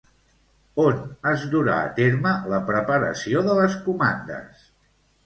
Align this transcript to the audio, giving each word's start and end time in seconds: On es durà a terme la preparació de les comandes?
On 0.83 0.95
es 1.31 1.43
durà 1.51 1.75
a 1.81 1.91
terme 1.99 2.31
la 2.53 2.61
preparació 2.71 3.45
de 3.49 3.59
les 3.61 3.77
comandes? 3.89 4.65